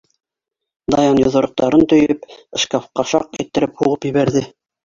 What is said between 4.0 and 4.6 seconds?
ебәрҙе.